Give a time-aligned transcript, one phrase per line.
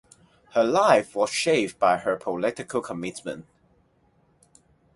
[0.55, 3.45] Her life was shaped by her political commitment.